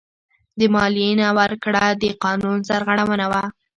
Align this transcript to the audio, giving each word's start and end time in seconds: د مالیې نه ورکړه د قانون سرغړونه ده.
د 0.59 0.61
مالیې 0.73 1.09
نه 1.21 1.27
ورکړه 1.37 1.83
د 2.01 2.03
قانون 2.23 2.57
سرغړونه 2.69 3.25
ده. 3.33 3.43